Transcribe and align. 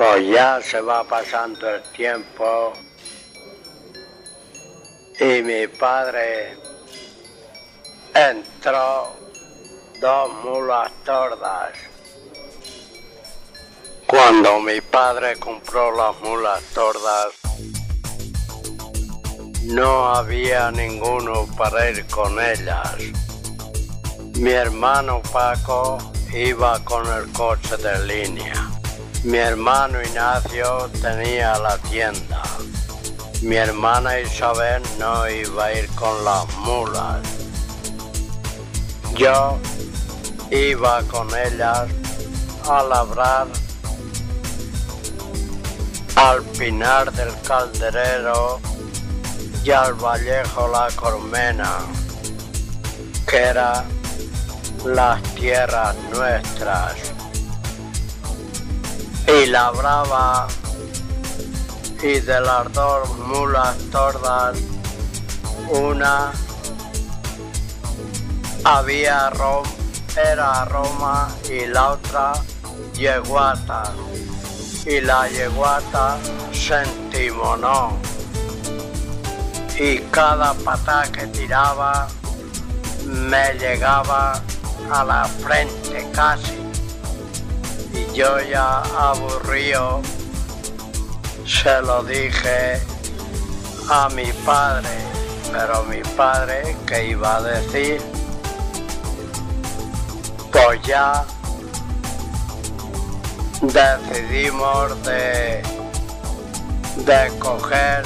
Pues 0.00 0.28
ya 0.28 0.58
se 0.62 0.80
va 0.80 1.04
pasando 1.04 1.68
el 1.68 1.82
tiempo 1.92 2.72
y 5.20 5.42
mi 5.42 5.66
padre 5.66 6.56
entró 8.14 9.14
dos 10.00 10.32
mulas 10.42 10.90
tordas. 11.04 11.72
Cuando 14.06 14.60
mi 14.60 14.80
padre 14.80 15.38
compró 15.38 15.94
las 15.94 16.18
mulas 16.22 16.62
tordas, 16.72 17.34
no 19.64 20.14
había 20.14 20.70
ninguno 20.70 21.46
para 21.58 21.90
ir 21.90 22.06
con 22.06 22.40
ellas. 22.40 22.96
Mi 24.38 24.52
hermano 24.52 25.20
Paco 25.30 25.98
iba 26.32 26.82
con 26.84 27.06
el 27.06 27.30
coche 27.32 27.76
de 27.76 28.06
línea. 28.06 28.79
Mi 29.22 29.36
hermano 29.36 30.00
Ignacio 30.00 30.88
tenía 31.02 31.58
la 31.58 31.76
tienda. 31.90 32.42
Mi 33.42 33.56
hermana 33.56 34.18
Isabel 34.18 34.82
no 34.98 35.28
iba 35.28 35.66
a 35.66 35.72
ir 35.74 35.86
con 35.90 36.24
las 36.24 36.46
mulas. 36.56 37.20
Yo 39.16 39.58
iba 40.50 41.02
con 41.02 41.28
ellas 41.36 41.86
a 42.66 42.82
labrar 42.82 43.46
al 46.16 46.42
Pinar 46.58 47.12
del 47.12 47.32
Calderero 47.46 48.58
y 49.62 49.70
al 49.70 49.92
Vallejo 49.94 50.66
La 50.68 50.88
Cormena, 50.96 51.78
que 53.26 53.36
eran 53.36 53.84
las 54.84 55.22
tierras 55.34 55.94
nuestras. 56.10 57.09
Y 59.26 59.46
labraba 59.46 60.48
y 62.02 62.20
de 62.20 62.40
las 62.40 62.72
dos 62.72 63.18
mulas 63.18 63.76
tordas, 63.90 64.56
una 65.68 66.32
había 68.64 69.30
Rom, 69.30 69.64
era 70.16 70.64
Roma 70.64 71.28
y 71.48 71.66
la 71.66 71.92
otra 71.92 72.32
yeguata. 72.94 73.84
Y 74.86 75.00
la 75.00 75.28
yeguata 75.28 76.18
se 76.52 76.82
entimonó. 76.82 77.98
Y 79.78 79.98
cada 80.10 80.54
pata 80.54 81.04
que 81.12 81.26
tiraba 81.26 82.08
me 83.06 83.54
llegaba 83.54 84.40
a 84.90 85.04
la 85.04 85.24
frente 85.24 86.06
casi. 86.12 86.69
Yo 88.14 88.40
ya 88.40 88.82
aburrido 88.98 90.02
se 91.46 91.80
lo 91.82 92.02
dije 92.02 92.80
a 93.88 94.08
mi 94.10 94.32
padre, 94.44 94.88
pero 95.52 95.84
mi 95.84 96.02
padre, 96.16 96.76
¿qué 96.86 97.08
iba 97.08 97.36
a 97.36 97.42
decir? 97.42 98.00
Pues 100.52 100.82
ya 100.82 101.24
decidimos 103.62 105.02
de, 105.04 105.62
de 106.96 107.38
coger 107.38 108.04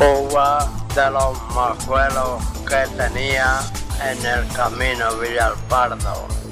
uva 0.00 0.70
de 0.94 1.10
los 1.10 1.40
majuelos 1.54 2.42
que 2.68 2.86
tenía 2.96 3.60
en 4.02 4.24
el 4.24 4.48
camino 4.52 5.14
Villalpardo. 5.16 6.45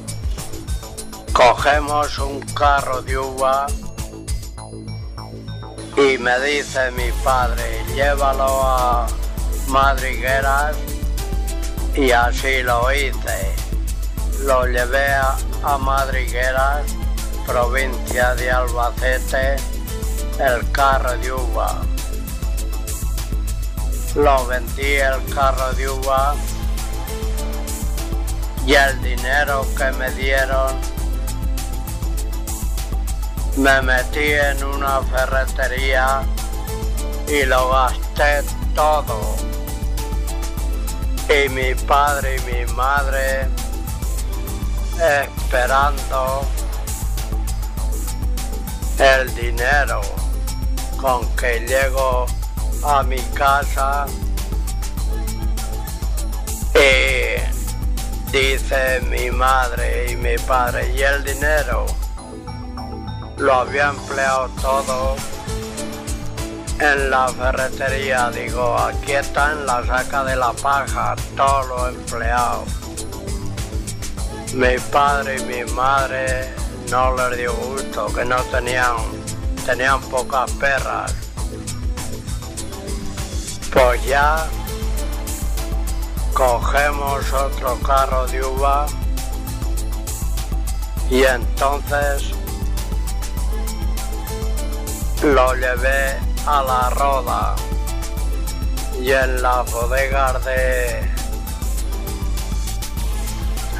Cogemos 1.44 2.18
un 2.20 2.40
carro 2.54 3.02
de 3.02 3.18
uva 3.18 3.66
y 5.94 6.16
me 6.16 6.40
dice 6.40 6.90
mi 6.92 7.12
padre, 7.22 7.84
llévalo 7.94 8.62
a 8.62 9.06
Madrigueras 9.68 10.74
y 11.94 12.10
así 12.12 12.62
lo 12.62 12.90
hice. 12.90 13.54
Lo 14.44 14.64
llevé 14.64 15.06
a, 15.62 15.76
Madrigueras, 15.76 16.86
provincia 17.46 18.34
de 18.36 18.50
Albacete, 18.50 19.56
el 20.40 20.72
carro 20.72 21.14
de 21.18 21.30
uva. 21.30 21.82
Lo 24.14 24.46
vendí 24.46 24.94
el 24.94 25.22
carro 25.34 25.74
de 25.74 25.90
uva 25.90 26.34
y 28.66 28.72
el 28.72 29.02
dinero 29.02 29.66
que 29.76 29.92
me 29.92 30.10
dieron 30.12 30.94
me 33.56 33.82
metí 33.82 34.32
en 34.32 34.64
una 34.64 35.00
ferretería 35.02 36.22
y 37.28 37.44
lo 37.44 37.70
gasté 37.70 38.42
todo. 38.74 39.36
Y 41.28 41.48
mi 41.48 41.74
padre 41.74 42.36
y 42.36 42.40
mi 42.40 42.72
madre 42.74 43.48
esperando 45.00 46.46
el 48.98 49.34
dinero 49.34 50.00
con 51.00 51.26
que 51.36 51.60
llego 51.60 52.26
a 52.84 53.02
mi 53.02 53.20
casa 53.34 54.06
y 56.74 57.40
dice 58.30 59.00
mi 59.08 59.30
madre 59.30 60.12
y 60.12 60.16
mi 60.16 60.36
padre 60.38 60.92
y 60.94 61.02
el 61.02 61.24
dinero 61.24 61.86
lo 63.38 63.54
había 63.54 63.90
empleado 63.90 64.48
todo 64.60 65.16
en 66.78 67.10
la 67.10 67.28
ferretería. 67.28 68.30
Digo, 68.30 68.76
aquí 68.78 69.12
está 69.12 69.52
en 69.52 69.66
la 69.66 69.84
saca 69.86 70.24
de 70.24 70.36
la 70.36 70.52
paja, 70.52 71.14
todo 71.36 71.62
lo 71.64 71.88
empleado. 71.88 72.64
Mi 74.54 74.78
padre 74.92 75.38
y 75.40 75.44
mi 75.44 75.72
madre 75.72 76.54
no 76.90 77.14
les 77.16 77.38
dio 77.38 77.52
gusto, 77.54 78.06
que 78.14 78.24
no 78.24 78.36
tenían, 78.44 78.96
tenían 79.66 80.00
pocas 80.02 80.50
perras. 80.52 81.14
Pues 83.72 84.04
ya 84.04 84.46
cogemos 86.32 87.32
otro 87.32 87.78
carro 87.80 88.26
de 88.28 88.44
uva 88.44 88.86
y 91.10 91.24
entonces 91.24 92.34
lo 95.24 95.54
llevé 95.54 96.18
a 96.46 96.62
la 96.62 96.90
roda 96.90 97.56
y 99.00 99.10
en 99.10 99.40
las 99.40 99.70
bodegas 99.72 100.44
de... 100.44 101.00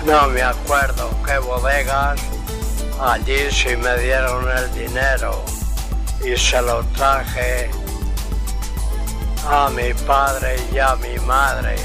No 0.07 0.29
me 0.29 0.43
acuerdo 0.43 1.11
qué 1.27 1.39
bodegas, 1.39 2.21
allí 3.01 3.51
sí 3.51 3.77
me 3.77 3.97
dieron 3.99 4.47
el 4.49 4.73
dinero 4.75 5.43
y 6.25 6.37
se 6.37 6.61
lo 6.63 6.83
traje 6.97 7.71
a 9.47 9.69
mi 9.71 9.93
padre 10.07 10.57
y 10.73 10.79
a 10.79 10.97
mi 10.97 11.19
madre. 11.27 11.77